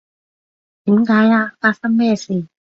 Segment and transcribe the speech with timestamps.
[0.85, 1.53] 點解呀？
[1.59, 2.47] 發生咩事？